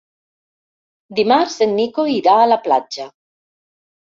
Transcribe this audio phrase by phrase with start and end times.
[1.19, 3.07] Dimarts en Nico irà a la platja.